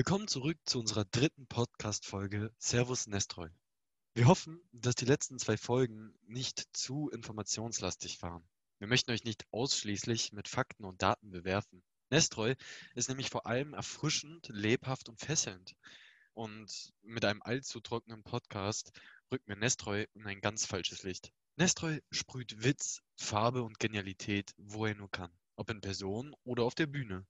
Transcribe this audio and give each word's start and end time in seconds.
Willkommen 0.00 0.28
zurück 0.28 0.56
zu 0.64 0.80
unserer 0.80 1.04
dritten 1.04 1.46
Podcast-Folge 1.46 2.54
Servus 2.56 3.06
Nestroy. 3.06 3.50
Wir 4.14 4.28
hoffen, 4.28 4.58
dass 4.72 4.94
die 4.94 5.04
letzten 5.04 5.38
zwei 5.38 5.58
Folgen 5.58 6.14
nicht 6.26 6.74
zu 6.74 7.10
informationslastig 7.10 8.22
waren. 8.22 8.42
Wir 8.78 8.88
möchten 8.88 9.10
euch 9.10 9.24
nicht 9.24 9.44
ausschließlich 9.50 10.32
mit 10.32 10.48
Fakten 10.48 10.86
und 10.86 11.02
Daten 11.02 11.30
bewerfen. 11.30 11.82
Nestroy 12.08 12.56
ist 12.94 13.10
nämlich 13.10 13.28
vor 13.28 13.44
allem 13.44 13.74
erfrischend, 13.74 14.48
lebhaft 14.48 15.10
und 15.10 15.20
fesselnd. 15.20 15.76
Und 16.32 16.94
mit 17.02 17.26
einem 17.26 17.42
allzu 17.42 17.80
trockenen 17.80 18.22
Podcast 18.22 18.98
rückt 19.30 19.48
mir 19.48 19.56
Nestroy 19.56 20.06
in 20.14 20.26
ein 20.26 20.40
ganz 20.40 20.64
falsches 20.64 21.02
Licht. 21.02 21.30
Nestroy 21.56 22.00
sprüht 22.10 22.64
Witz, 22.64 23.02
Farbe 23.16 23.62
und 23.62 23.78
Genialität, 23.78 24.54
wo 24.56 24.86
er 24.86 24.94
nur 24.94 25.10
kann, 25.10 25.30
ob 25.56 25.68
in 25.68 25.82
Person 25.82 26.34
oder 26.42 26.62
auf 26.62 26.74
der 26.74 26.86
Bühne. 26.86 27.26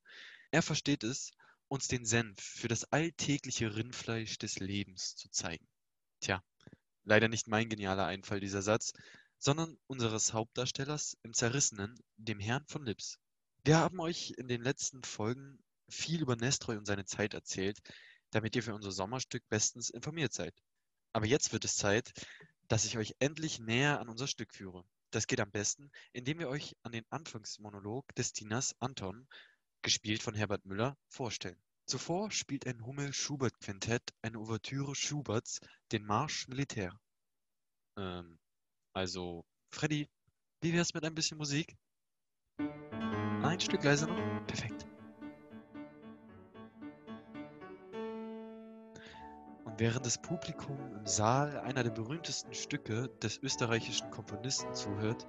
Er 0.52 0.62
versteht 0.62 1.02
es, 1.02 1.32
uns 1.70 1.86
den 1.86 2.04
Senf 2.04 2.42
für 2.42 2.66
das 2.66 2.84
alltägliche 2.92 3.76
Rindfleisch 3.76 4.38
des 4.38 4.58
Lebens 4.58 5.14
zu 5.14 5.30
zeigen. 5.30 5.68
Tja, 6.18 6.42
leider 7.04 7.28
nicht 7.28 7.46
mein 7.46 7.68
genialer 7.68 8.06
Einfall 8.06 8.40
dieser 8.40 8.60
Satz, 8.60 8.92
sondern 9.38 9.78
unseres 9.86 10.32
Hauptdarstellers 10.32 11.16
im 11.22 11.32
Zerrissenen, 11.32 11.94
dem 12.16 12.40
Herrn 12.40 12.66
von 12.66 12.84
Lips. 12.84 13.18
Wir 13.64 13.78
haben 13.78 14.00
euch 14.00 14.34
in 14.36 14.48
den 14.48 14.62
letzten 14.62 15.04
Folgen 15.04 15.62
viel 15.88 16.20
über 16.22 16.34
Nestroy 16.34 16.76
und 16.76 16.86
seine 16.86 17.04
Zeit 17.04 17.34
erzählt, 17.34 17.78
damit 18.30 18.56
ihr 18.56 18.64
für 18.64 18.74
unser 18.74 18.90
Sommerstück 18.90 19.48
bestens 19.48 19.90
informiert 19.90 20.32
seid. 20.32 20.54
Aber 21.12 21.26
jetzt 21.26 21.52
wird 21.52 21.64
es 21.64 21.76
Zeit, 21.76 22.12
dass 22.66 22.84
ich 22.84 22.98
euch 22.98 23.14
endlich 23.20 23.60
näher 23.60 24.00
an 24.00 24.08
unser 24.08 24.26
Stück 24.26 24.52
führe. 24.54 24.84
Das 25.12 25.28
geht 25.28 25.40
am 25.40 25.52
besten, 25.52 25.92
indem 26.12 26.40
wir 26.40 26.48
euch 26.48 26.74
an 26.82 26.90
den 26.90 27.04
Anfangsmonolog 27.10 28.12
des 28.16 28.32
Dieners 28.32 28.74
Anton, 28.80 29.28
gespielt 29.82 30.22
von 30.22 30.34
Herbert 30.34 30.66
Müller, 30.66 30.96
vorstellen. 31.08 31.60
Zuvor 31.90 32.30
spielt 32.30 32.68
ein 32.68 32.86
Hummel-Schubert-Quintett 32.86 34.14
eine 34.22 34.38
Ouvertüre 34.38 34.94
Schuberts, 34.94 35.58
den 35.90 36.04
Marsch 36.04 36.46
Militär. 36.46 36.96
Ähm, 37.98 38.38
also, 38.92 39.44
Freddy, 39.72 40.08
wie 40.60 40.72
wär's 40.72 40.94
mit 40.94 41.04
ein 41.04 41.16
bisschen 41.16 41.36
Musik? 41.38 41.76
Ein 42.58 43.58
Stück 43.58 43.82
leiser 43.82 44.06
noch? 44.06 44.46
Perfekt. 44.46 44.86
Und 49.64 49.80
während 49.80 50.06
das 50.06 50.22
Publikum 50.22 50.78
im 50.94 51.06
Saal 51.06 51.58
einer 51.58 51.82
der 51.82 51.90
berühmtesten 51.90 52.54
Stücke 52.54 53.08
des 53.20 53.38
österreichischen 53.38 54.12
Komponisten 54.12 54.72
zuhört, 54.74 55.26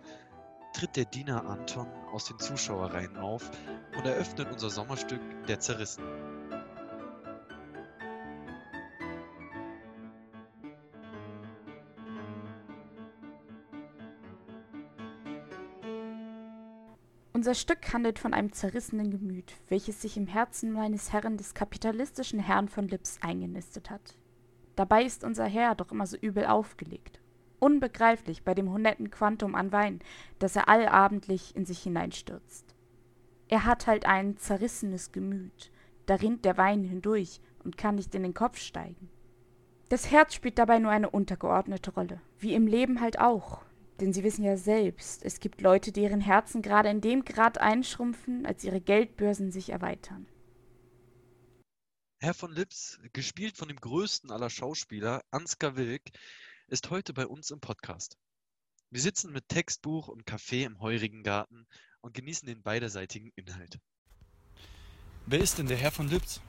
tritt 0.75 0.95
der 0.95 1.05
Diener 1.05 1.43
Anton 1.43 1.87
aus 2.13 2.25
den 2.25 2.37
Zuschauerreihen 2.37 3.17
auf 3.17 3.49
und 3.97 4.05
eröffnet 4.05 4.51
unser 4.51 4.69
Sommerstück 4.69 5.21
Der 5.47 5.59
Zerrissen. 5.59 6.30
Unser 17.33 17.55
Stück 17.55 17.93
handelt 17.93 18.19
von 18.19 18.33
einem 18.33 18.51
zerrissenen 18.51 19.09
Gemüt, 19.09 19.53
welches 19.69 20.01
sich 20.01 20.17
im 20.17 20.27
Herzen 20.27 20.73
meines 20.73 21.13
Herrn 21.13 21.37
des 21.37 21.53
kapitalistischen 21.53 22.39
Herrn 22.39 22.67
von 22.67 22.89
Lips 22.89 23.19
eingenistet 23.21 23.89
hat. 23.89 24.17
Dabei 24.75 25.05
ist 25.05 25.23
unser 25.23 25.45
Herr 25.45 25.75
doch 25.75 25.91
immer 25.91 26.05
so 26.07 26.17
übel 26.17 26.45
aufgelegt. 26.45 27.21
Unbegreiflich 27.59 28.43
bei 28.43 28.53
dem 28.53 28.69
hunderten 28.69 29.11
Quantum 29.11 29.55
an 29.55 29.71
Wein, 29.71 29.99
das 30.39 30.57
er 30.57 30.67
allabendlich 30.67 31.55
in 31.55 31.65
sich 31.65 31.81
hineinstürzt. 31.83 32.75
Er 33.47 33.65
hat 33.65 33.87
halt 33.87 34.05
ein 34.05 34.37
zerrissenes 34.37 35.13
Gemüt, 35.13 35.71
da 36.07 36.15
rinnt 36.15 36.43
der 36.43 36.57
Wein 36.57 36.83
hindurch 36.83 37.39
und 37.63 37.77
kann 37.77 37.95
nicht 37.95 38.13
in 38.13 38.23
den 38.23 38.33
Kopf 38.33 38.57
steigen. 38.57 39.09
Das 39.87 40.11
Herz 40.11 40.33
spielt 40.33 40.57
dabei 40.57 40.79
nur 40.79 40.91
eine 40.91 41.09
untergeordnete 41.09 41.93
Rolle, 41.93 42.19
wie 42.39 42.55
im 42.55 42.67
Leben 42.67 42.99
halt 42.99 43.19
auch, 43.19 43.61
denn 44.01 44.13
Sie 44.13 44.23
wissen 44.23 44.43
ja 44.43 44.57
selbst, 44.57 45.23
es 45.23 45.39
gibt 45.39 45.61
Leute, 45.61 45.91
deren 45.91 46.21
Herzen 46.21 46.61
gerade 46.61 46.89
in 46.89 47.01
dem 47.01 47.23
Grad 47.23 47.59
einschrumpfen, 47.59 48.45
als 48.45 48.63
ihre 48.63 48.81
Geldbörsen 48.81 49.51
sich 49.51 49.69
erweitern. 49.69 50.27
Herr 52.19 52.33
von 52.33 52.51
Lips, 52.51 52.99
gespielt 53.13 53.57
von 53.57 53.67
dem 53.67 53.77
größten 53.77 54.31
aller 54.31 54.49
Schauspieler, 54.49 55.23
Ansgar 55.31 55.75
Wilk, 55.75 56.11
ist 56.67 56.89
heute 56.89 57.13
bei 57.13 57.25
uns 57.25 57.51
im 57.51 57.59
Podcast. 57.59 58.17
Wir 58.89 59.01
sitzen 59.01 59.31
mit 59.31 59.47
Textbuch 59.47 60.07
und 60.07 60.25
Kaffee 60.25 60.63
im 60.63 60.79
heurigen 60.79 61.23
Garten 61.23 61.65
und 62.01 62.13
genießen 62.13 62.47
den 62.47 62.61
beiderseitigen 62.61 63.31
Inhalt. 63.35 63.79
Wer 65.25 65.39
ist 65.39 65.57
denn 65.57 65.67
der 65.67 65.77
Herr 65.77 65.91
von 65.91 66.09
Lips? 66.09 66.41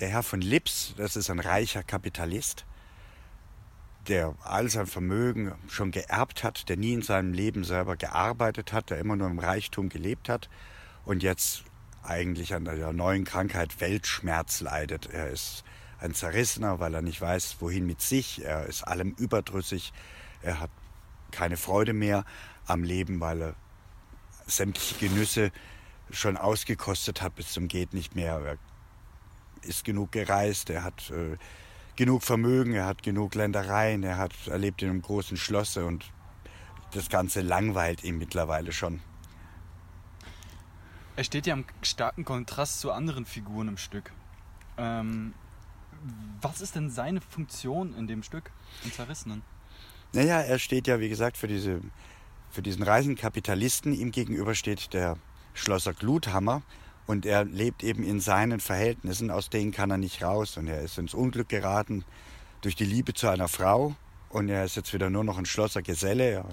Der 0.00 0.08
Herr 0.08 0.22
von 0.22 0.40
Lips, 0.40 0.94
das 0.96 1.16
ist 1.16 1.30
ein 1.30 1.40
reicher 1.40 1.82
Kapitalist, 1.82 2.66
der 4.08 4.34
all 4.42 4.68
sein 4.70 4.86
Vermögen 4.86 5.54
schon 5.68 5.90
geerbt 5.90 6.42
hat, 6.42 6.68
der 6.68 6.76
nie 6.76 6.94
in 6.94 7.02
seinem 7.02 7.32
Leben 7.32 7.64
selber 7.64 7.96
gearbeitet 7.96 8.72
hat, 8.72 8.90
der 8.90 8.98
immer 8.98 9.16
nur 9.16 9.28
im 9.28 9.38
Reichtum 9.38 9.88
gelebt 9.88 10.28
hat 10.28 10.48
und 11.04 11.22
jetzt 11.22 11.64
eigentlich 12.02 12.54
an 12.54 12.64
der 12.64 12.92
neuen 12.92 13.24
Krankheit 13.24 13.80
Weltschmerz 13.80 14.60
leidet. 14.60 15.06
Er 15.06 15.28
ist 15.30 15.64
ein 16.00 16.14
Zerrissener, 16.14 16.80
weil 16.80 16.94
er 16.94 17.02
nicht 17.02 17.20
weiß, 17.20 17.56
wohin 17.60 17.86
mit 17.86 18.00
sich. 18.00 18.44
Er 18.44 18.66
ist 18.66 18.82
allem 18.82 19.14
überdrüssig. 19.18 19.92
Er 20.42 20.60
hat 20.60 20.70
keine 21.30 21.56
Freude 21.56 21.92
mehr 21.92 22.24
am 22.66 22.84
Leben, 22.84 23.20
weil 23.20 23.42
er 23.42 23.54
sämtliche 24.46 24.94
Genüsse 25.06 25.52
schon 26.10 26.36
ausgekostet 26.36 27.20
hat 27.20 27.34
bis 27.34 27.52
zum 27.52 27.68
geht 27.68 27.92
nicht 27.92 28.14
mehr. 28.14 28.40
Er 28.44 28.58
ist 29.68 29.84
genug 29.84 30.12
gereist, 30.12 30.70
er 30.70 30.84
hat 30.84 31.10
äh, 31.10 31.36
genug 31.98 32.22
Vermögen, 32.22 32.74
er 32.74 32.86
hat 32.86 33.02
genug 33.02 33.34
Ländereien, 33.34 34.04
er 34.04 34.18
hat 34.18 34.32
er 34.46 34.56
lebt 34.56 34.82
in 34.82 34.88
einem 34.88 35.02
großen 35.02 35.36
Schlosse 35.36 35.84
und 35.84 36.04
das 36.92 37.08
Ganze 37.08 37.40
langweilt 37.40 38.04
ihn 38.04 38.18
mittlerweile 38.18 38.72
schon. 38.72 39.00
Er 41.16 41.24
steht 41.24 41.48
ja 41.48 41.54
im 41.54 41.64
starken 41.82 42.24
Kontrast 42.24 42.78
zu 42.78 42.92
anderen 42.92 43.26
Figuren 43.26 43.66
im 43.66 43.76
Stück. 43.76 44.12
Ähm, 44.76 45.34
was 46.40 46.60
ist 46.60 46.76
denn 46.76 46.88
seine 46.88 47.20
Funktion 47.20 47.92
in 47.94 48.06
dem 48.06 48.22
Stück, 48.22 48.52
im 48.84 48.92
Zerrissenen? 48.92 49.42
Naja, 50.12 50.40
er 50.40 50.60
steht 50.60 50.86
ja, 50.86 51.00
wie 51.00 51.08
gesagt, 51.08 51.36
für, 51.36 51.48
diese, 51.48 51.80
für 52.48 52.62
diesen 52.62 52.84
reichen 52.84 53.16
Kapitalisten. 53.16 53.92
Ihm 53.92 54.12
gegenüber 54.12 54.54
steht 54.54 54.94
der 54.94 55.16
Schlosser 55.52 55.94
Gluthammer, 55.94 56.62
und 57.08 57.24
er 57.24 57.46
lebt 57.46 57.82
eben 57.82 58.04
in 58.04 58.20
seinen 58.20 58.60
Verhältnissen, 58.60 59.30
aus 59.30 59.48
denen 59.48 59.72
kann 59.72 59.90
er 59.90 59.96
nicht 59.96 60.22
raus. 60.22 60.58
Und 60.58 60.68
er 60.68 60.82
ist 60.82 60.98
ins 60.98 61.14
Unglück 61.14 61.48
geraten 61.48 62.04
durch 62.60 62.76
die 62.76 62.84
Liebe 62.84 63.14
zu 63.14 63.28
einer 63.28 63.48
Frau. 63.48 63.96
Und 64.28 64.50
er 64.50 64.62
ist 64.66 64.76
jetzt 64.76 64.92
wieder 64.92 65.08
nur 65.08 65.24
noch 65.24 65.38
ein 65.38 65.46
Schlosser 65.46 65.80
Geselle. 65.80 66.44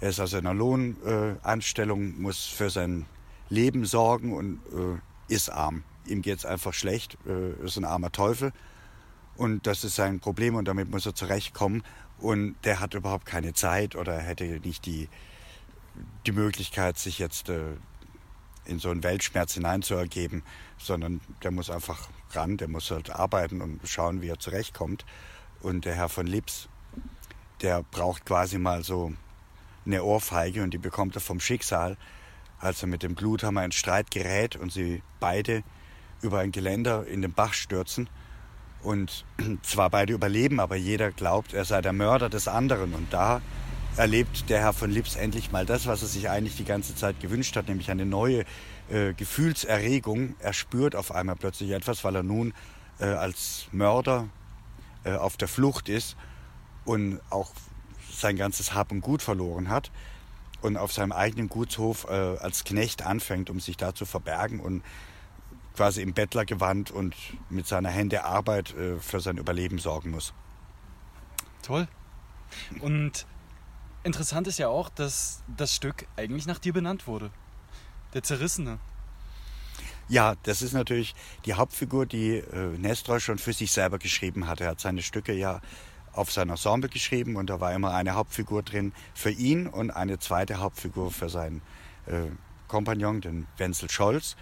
Er 0.00 0.08
ist 0.08 0.18
aus 0.18 0.34
einer 0.34 0.52
Lohnanstellung, 0.52 2.20
muss 2.20 2.44
für 2.44 2.70
sein 2.70 3.06
Leben 3.50 3.84
sorgen 3.84 4.32
und 4.32 4.58
äh, 4.72 5.32
ist 5.32 5.48
arm. 5.48 5.84
Ihm 6.08 6.22
geht 6.22 6.38
es 6.38 6.44
einfach 6.44 6.74
schlecht, 6.74 7.16
äh, 7.28 7.64
ist 7.64 7.76
ein 7.76 7.84
armer 7.84 8.10
Teufel. 8.10 8.52
Und 9.36 9.68
das 9.68 9.84
ist 9.84 9.94
sein 9.94 10.18
Problem 10.18 10.56
und 10.56 10.66
damit 10.66 10.90
muss 10.90 11.06
er 11.06 11.14
zurechtkommen. 11.14 11.84
Und 12.18 12.56
der 12.64 12.80
hat 12.80 12.94
überhaupt 12.94 13.26
keine 13.26 13.52
Zeit 13.52 13.94
oder 13.94 14.18
hätte 14.18 14.44
nicht 14.44 14.86
die, 14.86 15.08
die 16.26 16.32
Möglichkeit, 16.32 16.98
sich 16.98 17.20
jetzt 17.20 17.48
äh, 17.48 17.76
in 18.68 18.78
so 18.78 18.90
einen 18.90 19.02
Weltschmerz 19.02 19.54
hineinzuergeben, 19.54 20.42
sondern 20.78 21.20
der 21.42 21.50
muss 21.50 21.70
einfach 21.70 22.08
ran, 22.30 22.56
der 22.56 22.68
muss 22.68 22.90
halt 22.90 23.10
arbeiten 23.10 23.60
und 23.62 23.80
schauen, 23.84 24.22
wie 24.22 24.28
er 24.28 24.38
zurechtkommt. 24.38 25.04
Und 25.60 25.84
der 25.84 25.94
Herr 25.94 26.08
von 26.08 26.26
Lips, 26.26 26.68
der 27.62 27.82
braucht 27.82 28.24
quasi 28.26 28.58
mal 28.58 28.84
so 28.84 29.12
eine 29.86 30.04
Ohrfeige 30.04 30.62
und 30.62 30.72
die 30.72 30.78
bekommt 30.78 31.16
er 31.16 31.20
vom 31.20 31.40
Schicksal, 31.40 31.96
als 32.60 32.82
er 32.82 32.88
mit 32.88 33.02
dem 33.02 33.14
Bluthammer 33.14 33.64
in 33.64 33.72
Streit 33.72 34.10
gerät 34.10 34.56
und 34.56 34.72
sie 34.72 35.02
beide 35.18 35.62
über 36.20 36.40
ein 36.40 36.52
Geländer 36.52 37.06
in 37.06 37.22
den 37.22 37.32
Bach 37.32 37.54
stürzen. 37.54 38.08
Und 38.82 39.24
zwar 39.62 39.90
beide 39.90 40.12
überleben, 40.12 40.60
aber 40.60 40.76
jeder 40.76 41.10
glaubt, 41.10 41.54
er 41.54 41.64
sei 41.64 41.80
der 41.80 41.92
Mörder 41.92 42.28
des 42.28 42.48
anderen. 42.48 42.94
Und 42.94 43.12
da 43.12 43.40
erlebt 43.98 44.48
der 44.48 44.60
Herr 44.60 44.72
von 44.72 44.90
Lips 44.90 45.16
endlich 45.16 45.50
mal 45.50 45.66
das, 45.66 45.86
was 45.86 46.02
er 46.02 46.08
sich 46.08 46.30
eigentlich 46.30 46.56
die 46.56 46.64
ganze 46.64 46.94
Zeit 46.94 47.20
gewünscht 47.20 47.56
hat, 47.56 47.68
nämlich 47.68 47.90
eine 47.90 48.06
neue 48.06 48.44
äh, 48.90 49.12
Gefühlserregung. 49.12 50.36
Er 50.38 50.52
spürt 50.52 50.94
auf 50.94 51.12
einmal 51.12 51.36
plötzlich 51.36 51.72
etwas, 51.72 52.04
weil 52.04 52.14
er 52.14 52.22
nun 52.22 52.54
äh, 53.00 53.06
als 53.06 53.66
Mörder 53.72 54.28
äh, 55.04 55.14
auf 55.14 55.36
der 55.36 55.48
Flucht 55.48 55.88
ist 55.88 56.16
und 56.84 57.20
auch 57.30 57.50
sein 58.10 58.36
ganzes 58.36 58.72
Hab 58.72 58.92
und 58.92 59.00
Gut 59.00 59.20
verloren 59.20 59.68
hat 59.68 59.90
und 60.62 60.76
auf 60.76 60.92
seinem 60.92 61.12
eigenen 61.12 61.48
Gutshof 61.48 62.06
äh, 62.08 62.12
als 62.12 62.64
Knecht 62.64 63.04
anfängt, 63.04 63.50
um 63.50 63.58
sich 63.58 63.76
da 63.76 63.94
zu 63.94 64.06
verbergen 64.06 64.60
und 64.60 64.82
quasi 65.74 66.02
im 66.02 66.14
Bettlergewand 66.14 66.90
und 66.90 67.14
mit 67.50 67.66
seiner 67.66 67.90
Hände 67.90 68.24
Arbeit 68.24 68.74
äh, 68.76 68.98
für 69.00 69.20
sein 69.20 69.38
Überleben 69.38 69.78
sorgen 69.78 70.12
muss. 70.12 70.32
Toll. 71.62 71.88
Und 72.80 73.26
Interessant 74.04 74.46
ist 74.46 74.58
ja 74.58 74.68
auch, 74.68 74.88
dass 74.88 75.42
das 75.56 75.74
Stück 75.74 76.06
eigentlich 76.16 76.46
nach 76.46 76.58
dir 76.58 76.72
benannt 76.72 77.06
wurde. 77.06 77.30
Der 78.14 78.22
Zerrissene. 78.22 78.78
Ja, 80.08 80.36
das 80.44 80.62
ist 80.62 80.72
natürlich 80.72 81.14
die 81.44 81.54
Hauptfigur, 81.54 82.06
die 82.06 82.38
äh, 82.38 82.78
Nestor 82.78 83.20
schon 83.20 83.38
für 83.38 83.52
sich 83.52 83.70
selber 83.72 83.98
geschrieben 83.98 84.46
hat. 84.46 84.60
Er 84.60 84.70
hat 84.70 84.80
seine 84.80 85.02
Stücke 85.02 85.34
ja 85.34 85.60
auf 86.12 86.32
sein 86.32 86.48
Ensemble 86.48 86.88
geschrieben 86.88 87.36
und 87.36 87.50
da 87.50 87.60
war 87.60 87.74
immer 87.74 87.92
eine 87.94 88.14
Hauptfigur 88.14 88.62
drin 88.62 88.92
für 89.14 89.30
ihn 89.30 89.66
und 89.66 89.90
eine 89.90 90.18
zweite 90.18 90.58
Hauptfigur 90.58 91.10
für 91.10 91.28
seinen 91.28 91.60
äh, 92.06 92.30
Kompagnon, 92.66 93.20
den 93.20 93.46
Wenzel 93.58 93.90
Scholz. 93.90 94.36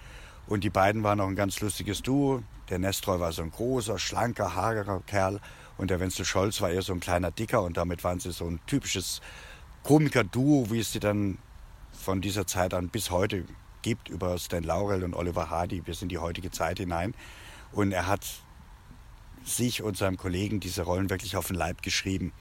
Und 0.46 0.62
die 0.64 0.70
beiden 0.70 1.02
waren 1.02 1.20
auch 1.20 1.28
ein 1.28 1.36
ganz 1.36 1.60
lustiges 1.60 2.02
Duo. 2.02 2.42
Der 2.70 2.78
Nestroy 2.78 3.18
war 3.20 3.32
so 3.32 3.42
ein 3.42 3.50
großer, 3.50 3.98
schlanker, 3.98 4.54
hagerer 4.54 5.02
Kerl 5.06 5.40
und 5.76 5.90
der 5.90 6.00
Wenzel 6.00 6.24
Scholz 6.24 6.60
war 6.60 6.70
eher 6.70 6.82
so 6.82 6.92
ein 6.92 7.00
kleiner 7.00 7.30
Dicker 7.30 7.62
und 7.62 7.76
damit 7.76 8.04
waren 8.04 8.20
sie 8.20 8.32
so 8.32 8.46
ein 8.46 8.60
typisches 8.66 9.20
Komiker-Duo, 9.82 10.70
wie 10.70 10.80
es 10.80 10.92
sie 10.92 11.00
dann 11.00 11.38
von 11.92 12.20
dieser 12.20 12.46
Zeit 12.46 12.74
an 12.74 12.88
bis 12.88 13.10
heute 13.10 13.44
gibt, 13.82 14.08
über 14.08 14.38
Stan 14.38 14.62
Laurel 14.62 15.04
und 15.04 15.14
Oliver 15.14 15.50
Hardy 15.50 15.80
bis 15.80 16.02
in 16.02 16.08
die 16.08 16.18
heutige 16.18 16.50
Zeit 16.50 16.78
hinein. 16.78 17.14
Und 17.72 17.92
er 17.92 18.06
hat 18.06 18.24
sich 19.44 19.82
und 19.82 19.96
seinem 19.96 20.16
Kollegen 20.16 20.60
diese 20.60 20.82
Rollen 20.82 21.08
wirklich 21.08 21.36
auf 21.36 21.46
den 21.46 21.56
Leib 21.56 21.82
geschrieben. 21.82 22.32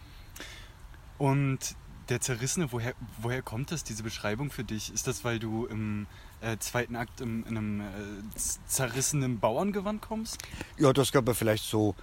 Und 1.18 1.75
der 2.10 2.22
Zerrissene, 2.22 2.72
woher, 2.72 2.94
woher 3.18 3.42
kommt 3.42 3.72
das, 3.72 3.84
diese 3.84 4.04
Beschreibung 4.04 4.52
für 4.52 4.63
dich? 4.63 4.94
Ist 4.94 5.07
das, 5.07 5.24
weil 5.24 5.40
du 5.40 5.66
im 5.66 6.07
äh, 6.42 6.57
zweiten 6.57 6.96
Akt 6.96 7.22
im, 7.22 7.46
in 7.48 7.57
einem 7.57 7.81
äh, 7.81 7.84
zerrissenen 8.68 9.40
Bauerngewand 9.40 10.02
kommst? 10.02 10.38
Ja, 10.78 10.94
das 10.94 11.12
kann 11.12 11.25
man 11.25 11.36
vielleicht 11.36 11.63
so 11.63 11.96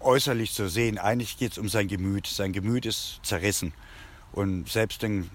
äußerlich 0.00 0.52
so 0.52 0.68
sehen. 0.68 0.98
Eigentlich 0.98 1.36
geht 1.36 1.52
es 1.52 1.58
um 1.58 1.68
sein 1.68 1.88
Gemüt. 1.88 2.26
Sein 2.26 2.52
Gemüt 2.52 2.86
ist 2.86 3.20
zerrissen. 3.22 3.72
Und 4.32 4.68
selbst 4.68 5.02
den, 5.02 5.30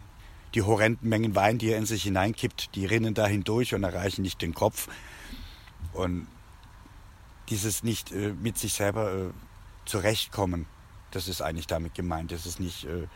die 0.54 0.62
horrenden 0.62 1.08
Mengen 1.08 1.36
Wein, 1.36 1.58
die 1.58 1.70
er 1.70 1.78
in 1.78 1.86
sich 1.86 2.04
hineinkippt, 2.04 2.76
die 2.76 2.86
rinnen 2.86 3.14
da 3.14 3.28
hindurch 3.28 3.74
und 3.74 3.84
erreichen 3.84 4.22
nicht 4.22 4.42
den 4.42 4.54
Kopf. 4.54 4.88
Und 5.94 6.28
dieses 7.50 7.84
nicht 7.84 8.12
äh, 8.12 8.34
mit 8.34 8.58
sich 8.58 8.74
selber 8.74 9.14
äh, 9.14 9.30
zurechtkommen, 9.86 10.66
das 11.12 11.28
ist 11.28 11.42
eigentlich 11.42 11.68
damit 11.68 11.94
gemeint. 11.94 12.32
Das 12.32 12.46
ist 12.46 12.60
nicht 12.60 12.86
äh, 12.86 13.08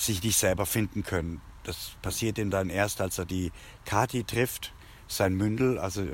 sich 0.00 0.22
nicht 0.22 0.38
selber 0.38 0.66
finden 0.66 1.02
können. 1.02 1.40
Das 1.64 1.92
passiert 2.02 2.38
ihm 2.38 2.50
dann 2.50 2.70
erst, 2.70 3.00
als 3.00 3.18
er 3.18 3.26
die 3.26 3.52
Kati 3.84 4.24
trifft, 4.24 4.72
sein 5.08 5.34
Mündel, 5.34 5.78
also 5.78 6.06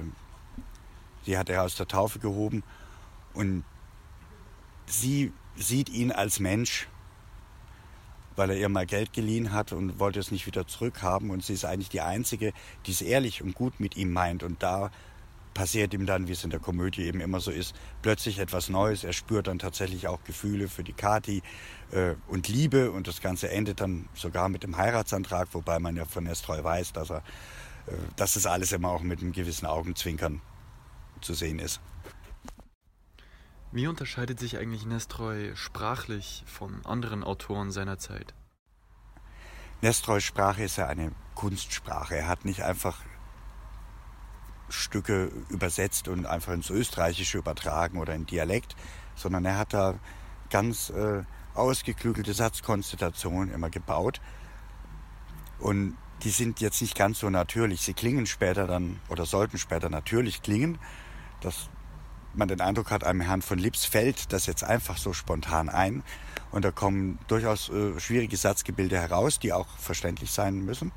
die 1.27 1.38
hat 1.38 1.49
er 1.49 1.62
aus 1.62 1.77
der 1.77 1.87
Taufe 1.87 2.19
gehoben. 2.19 2.62
Und 3.35 3.65
sie 4.87 5.33
sieht 5.56 5.88
ihn 5.88 6.11
als 6.11 6.41
Mensch, 6.41 6.88
weil 8.35 8.50
er 8.50 8.56
ihr 8.56 8.69
mal 8.69 8.87
Geld 8.87 9.12
geliehen 9.12 9.53
hat 9.53 9.73
und 9.73 9.99
wollte 9.99 10.21
es 10.21 10.31
nicht 10.31 10.47
wieder 10.47 10.67
zurückhaben. 10.67 11.31
Und 11.31 11.44
sie 11.44 11.55
ist 11.55 11.65
eigentlich 11.65 11.88
die 11.88 12.00
Einzige, 12.00 12.53
die 12.87 12.93
es 12.93 13.03
ehrlich 13.03 13.43
und 13.43 13.55
gut 13.55 13.79
mit 13.81 13.97
ihm 13.97 14.12
meint. 14.12 14.43
Und 14.43 14.62
da 14.62 14.91
passiert 15.56 15.94
ihm 15.94 16.05
dann, 16.05 16.29
wie 16.29 16.32
es 16.32 16.44
in 16.44 16.50
der 16.50 16.61
Komödie 16.61 17.05
eben 17.05 17.20
immer 17.20 17.41
so 17.41 17.50
ist, 17.50 17.75
plötzlich 18.03 18.38
etwas 18.38 18.69
Neues. 18.69 19.05
Er 19.05 19.14
spürt 19.14 19.47
dann 19.47 19.58
tatsächlich 19.58 20.06
auch 20.06 20.23
Gefühle 20.23 20.69
für 20.69 20.85
die 20.85 20.93
Kati 20.93 21.43
äh, 21.93 22.14
und 22.29 22.47
Liebe 22.49 22.91
und 22.91 23.08
das 23.08 23.23
Ganze 23.23 23.50
endet 23.50 23.81
dann 23.81 24.06
sogar 24.12 24.50
mit 24.50 24.62
dem 24.62 24.76
Heiratsantrag, 24.76 25.49
wobei 25.53 25.79
man 25.79 25.97
ja 25.97 26.05
von 26.05 26.25
Nestroy 26.25 26.62
weiß, 26.62 26.93
dass 26.93 27.11
er, 27.11 27.23
äh, 27.87 27.93
dass 28.17 28.35
das 28.35 28.44
alles 28.44 28.70
immer 28.73 28.91
auch 28.91 29.00
mit 29.00 29.23
einem 29.23 29.32
gewissen 29.32 29.64
Augenzwinkern 29.64 30.43
zu 31.23 31.32
sehen 31.32 31.59
ist. 31.59 31.81
Wie 33.73 33.87
unterscheidet 33.87 34.38
sich 34.38 34.59
eigentlich 34.59 34.85
Nestroy 34.85 35.56
sprachlich 35.56 36.44
von 36.47 36.85
anderen 36.85 37.25
Autoren 37.25 37.73
seiner 37.73 37.99
Zeit? 37.99 38.35
Nestroys 39.81 40.23
Sprache 40.23 40.64
ist 40.64 40.76
ja 40.76 40.87
eine 40.87 41.12
Kunstsprache. 41.35 42.14
Er 42.14 42.29
hat 42.29 42.44
nicht 42.44 42.62
einfach 42.62 42.99
Stücke 44.68 45.30
übersetzt 45.48 46.08
und 46.08 46.26
einfach 46.26 46.52
ins 46.52 46.70
Österreichische 46.70 47.38
übertragen 47.38 47.98
oder 47.98 48.14
in 48.14 48.26
Dialekt, 48.26 48.76
sondern 49.14 49.44
er 49.44 49.58
hat 49.58 49.72
da 49.72 49.94
ganz 50.50 50.90
äh, 50.90 51.22
ausgeklügelte 51.54 52.34
Satzkonstellationen 52.34 53.52
immer 53.52 53.70
gebaut. 53.70 54.20
Und 55.58 55.96
die 56.22 56.30
sind 56.30 56.60
jetzt 56.60 56.80
nicht 56.80 56.96
ganz 56.96 57.20
so 57.20 57.30
natürlich. 57.30 57.82
Sie 57.82 57.94
klingen 57.94 58.26
später 58.26 58.66
dann 58.66 59.00
oder 59.08 59.26
sollten 59.26 59.58
später 59.58 59.88
natürlich 59.88 60.42
klingen, 60.42 60.78
dass 61.40 61.70
man 62.34 62.48
den 62.48 62.60
Eindruck 62.60 62.90
hat, 62.90 63.04
einem 63.04 63.22
Herrn 63.22 63.42
von 63.42 63.58
Lips 63.58 63.84
fällt 63.84 64.32
das 64.32 64.46
jetzt 64.46 64.62
einfach 64.62 64.98
so 64.98 65.12
spontan 65.12 65.68
ein. 65.68 66.02
Und 66.50 66.64
da 66.64 66.70
kommen 66.70 67.18
durchaus 67.28 67.68
äh, 67.70 67.98
schwierige 67.98 68.36
Satzgebilde 68.36 68.98
heraus, 68.98 69.38
die 69.38 69.52
auch 69.52 69.68
verständlich 69.78 70.30
sein 70.30 70.64
müssen. 70.64 70.92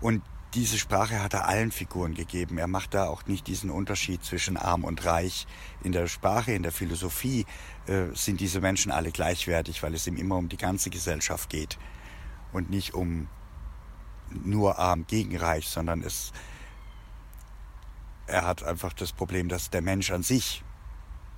Und 0.00 0.22
diese 0.54 0.78
Sprache 0.78 1.20
hat 1.20 1.34
er 1.34 1.48
allen 1.48 1.72
Figuren 1.72 2.14
gegeben. 2.14 2.58
Er 2.58 2.68
macht 2.68 2.94
da 2.94 3.06
auch 3.06 3.26
nicht 3.26 3.46
diesen 3.48 3.70
Unterschied 3.70 4.24
zwischen 4.24 4.56
arm 4.56 4.84
und 4.84 5.04
reich. 5.04 5.46
In 5.82 5.90
der 5.90 6.06
Sprache, 6.06 6.52
in 6.52 6.62
der 6.62 6.70
Philosophie 6.70 7.44
äh, 7.86 8.14
sind 8.14 8.40
diese 8.40 8.60
Menschen 8.60 8.92
alle 8.92 9.10
gleichwertig, 9.10 9.82
weil 9.82 9.94
es 9.94 10.06
ihm 10.06 10.16
immer 10.16 10.36
um 10.36 10.48
die 10.48 10.56
ganze 10.56 10.90
Gesellschaft 10.90 11.50
geht 11.50 11.78
und 12.52 12.70
nicht 12.70 12.94
um 12.94 13.28
nur 14.30 14.78
arm 14.78 15.06
gegen 15.06 15.36
reich, 15.36 15.68
sondern 15.68 16.02
es, 16.02 16.32
er 18.26 18.46
hat 18.46 18.62
einfach 18.62 18.92
das 18.92 19.12
Problem, 19.12 19.48
dass 19.48 19.70
der 19.70 19.82
Mensch 19.82 20.10
an 20.12 20.22
sich 20.22 20.62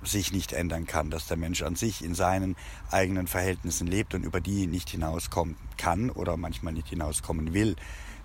sich 0.03 0.31
nicht 0.31 0.53
ändern 0.53 0.85
kann, 0.85 1.09
dass 1.09 1.25
der 1.25 1.37
Mensch 1.37 1.63
an 1.63 1.75
sich 1.75 2.03
in 2.03 2.13
seinen 2.13 2.55
eigenen 2.91 3.25
Verhältnissen 3.25 3.87
lebt 3.87 4.13
und 4.13 4.23
über 4.23 4.41
die 4.41 4.67
nicht 4.67 4.91
hinauskommen 4.91 5.55
kann 5.75 6.11
oder 6.11 6.37
manchmal 6.37 6.73
nicht 6.73 6.89
hinauskommen 6.89 7.55
will 7.55 7.75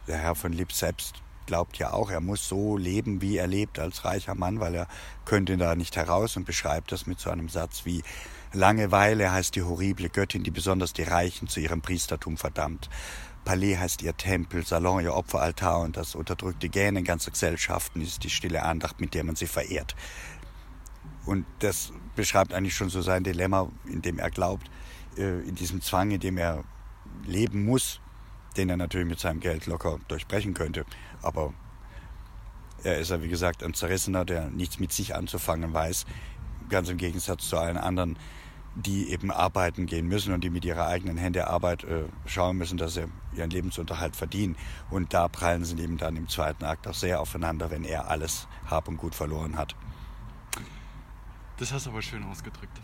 der 0.06 0.18
Herr 0.18 0.34
von 0.34 0.52
Lipp 0.52 0.72
selbst 0.72 1.22
glaubt 1.46 1.76
ja 1.78 1.92
auch, 1.92 2.10
er 2.10 2.20
muss 2.20 2.48
so 2.48 2.76
leben, 2.76 3.20
wie 3.20 3.36
er 3.36 3.46
lebt 3.46 3.78
als 3.78 4.04
reicher 4.04 4.34
Mann, 4.34 4.60
weil 4.60 4.74
er 4.74 4.88
könnte 5.24 5.56
da 5.56 5.74
nicht 5.74 5.96
heraus 5.96 6.36
und 6.36 6.44
beschreibt 6.44 6.92
das 6.92 7.06
mit 7.06 7.20
so 7.20 7.30
einem 7.30 7.48
Satz 7.48 7.84
wie 7.84 8.02
Langeweile 8.54 9.32
heißt 9.32 9.56
die 9.56 9.62
horrible 9.62 10.10
Göttin, 10.10 10.42
die 10.42 10.50
besonders 10.50 10.92
die 10.92 11.04
Reichen 11.04 11.48
zu 11.48 11.58
ihrem 11.60 11.80
Priestertum 11.80 12.36
verdammt. 12.36 12.90
Palais 13.46 13.76
heißt 13.76 14.02
ihr 14.02 14.14
Tempel, 14.16 14.64
Salon 14.64 15.02
ihr 15.02 15.14
Opferaltar 15.14 15.80
und 15.80 15.96
das 15.96 16.14
unterdrückte 16.14 16.68
Gähnen 16.68 17.02
ganzer 17.02 17.30
Gesellschaften 17.30 18.02
ist 18.02 18.22
die 18.24 18.30
stille 18.30 18.62
Andacht, 18.62 19.00
mit 19.00 19.14
der 19.14 19.24
man 19.24 19.36
sie 19.36 19.46
verehrt. 19.46 19.96
Und 21.24 21.46
das 21.60 21.92
beschreibt 22.14 22.52
eigentlich 22.52 22.74
schon 22.74 22.90
so 22.90 23.00
sein 23.00 23.24
Dilemma, 23.24 23.70
in 23.86 24.02
dem 24.02 24.18
er 24.18 24.30
glaubt, 24.30 24.70
äh, 25.16 25.40
in 25.40 25.54
diesem 25.54 25.80
Zwang, 25.80 26.10
in 26.10 26.20
dem 26.20 26.36
er 26.36 26.62
leben 27.24 27.64
muss, 27.64 28.01
den 28.52 28.68
er 28.70 28.76
natürlich 28.76 29.08
mit 29.08 29.20
seinem 29.20 29.40
Geld 29.40 29.66
locker 29.66 29.98
durchbrechen 30.08 30.54
könnte. 30.54 30.84
Aber 31.22 31.52
er 32.84 32.98
ist 32.98 33.10
ja, 33.10 33.22
wie 33.22 33.28
gesagt, 33.28 33.62
ein 33.62 33.74
Zerrissener, 33.74 34.24
der 34.24 34.50
nichts 34.50 34.78
mit 34.78 34.92
sich 34.92 35.14
anzufangen 35.14 35.72
weiß. 35.72 36.06
Ganz 36.68 36.88
im 36.88 36.98
Gegensatz 36.98 37.48
zu 37.48 37.58
allen 37.58 37.76
anderen, 37.76 38.18
die 38.74 39.10
eben 39.10 39.30
arbeiten 39.30 39.86
gehen 39.86 40.06
müssen 40.08 40.32
und 40.32 40.42
die 40.42 40.50
mit 40.50 40.64
ihrer 40.64 40.86
eigenen 40.86 41.16
Hände 41.18 41.46
Arbeit 41.46 41.84
äh, 41.84 42.04
schauen 42.26 42.56
müssen, 42.56 42.78
dass 42.78 42.94
sie 42.94 43.04
ihren 43.36 43.50
Lebensunterhalt 43.50 44.16
verdienen. 44.16 44.56
Und 44.90 45.12
da 45.12 45.28
prallen 45.28 45.64
sie 45.64 45.78
eben 45.78 45.98
dann 45.98 46.16
im 46.16 46.28
zweiten 46.28 46.64
Akt 46.64 46.88
auch 46.88 46.94
sehr 46.94 47.20
aufeinander, 47.20 47.70
wenn 47.70 47.84
er 47.84 48.08
alles 48.08 48.48
Hab 48.66 48.88
und 48.88 48.96
Gut 48.96 49.14
verloren 49.14 49.56
hat. 49.56 49.76
Das 51.58 51.72
hast 51.72 51.86
du 51.86 51.90
aber 51.90 52.02
schön 52.02 52.24
ausgedrückt. 52.24 52.80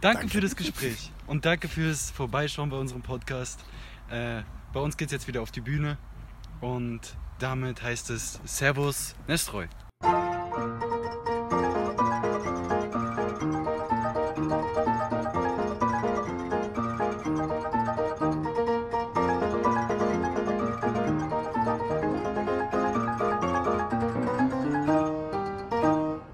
Danke, 0.00 0.18
danke. 0.18 0.28
für 0.28 0.40
das 0.40 0.56
Gespräch 0.56 1.12
und 1.26 1.44
danke 1.44 1.68
fürs 1.68 2.10
Vorbeischauen 2.10 2.70
bei 2.70 2.76
unserem 2.76 3.02
Podcast. 3.02 3.64
Äh, 4.10 4.42
bei 4.72 4.80
uns 4.80 4.96
geht 4.96 5.08
es 5.08 5.12
jetzt 5.12 5.28
wieder 5.28 5.42
auf 5.42 5.50
die 5.50 5.60
Bühne 5.60 5.98
und 6.60 7.16
damit 7.38 7.82
heißt 7.82 8.10
es 8.10 8.40
Servus 8.44 9.14
Nestroy. 9.26 9.68